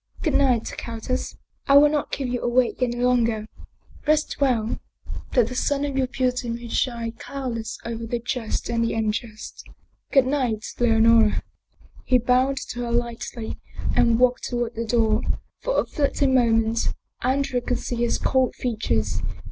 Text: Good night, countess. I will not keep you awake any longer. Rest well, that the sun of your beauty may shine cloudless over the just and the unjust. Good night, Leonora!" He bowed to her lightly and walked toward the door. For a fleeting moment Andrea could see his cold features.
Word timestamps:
Good 0.23 0.33
night, 0.33 0.73
countess. 0.79 1.37
I 1.67 1.77
will 1.77 1.87
not 1.91 2.11
keep 2.11 2.27
you 2.27 2.41
awake 2.41 2.81
any 2.81 2.95
longer. 2.97 3.45
Rest 4.07 4.41
well, 4.41 4.79
that 5.33 5.47
the 5.47 5.53
sun 5.55 5.85
of 5.85 5.95
your 5.95 6.07
beauty 6.07 6.49
may 6.49 6.69
shine 6.69 7.11
cloudless 7.11 7.77
over 7.85 8.07
the 8.07 8.17
just 8.17 8.67
and 8.67 8.83
the 8.83 8.95
unjust. 8.95 9.63
Good 10.11 10.25
night, 10.25 10.65
Leonora!" 10.79 11.43
He 12.07 12.17
bowed 12.17 12.57
to 12.71 12.79
her 12.81 12.91
lightly 12.91 13.57
and 13.95 14.17
walked 14.19 14.45
toward 14.45 14.73
the 14.73 14.85
door. 14.87 15.21
For 15.59 15.79
a 15.79 15.85
fleeting 15.85 16.33
moment 16.33 16.93
Andrea 17.21 17.61
could 17.61 17.77
see 17.77 17.97
his 17.97 18.17
cold 18.17 18.55
features. 18.55 19.21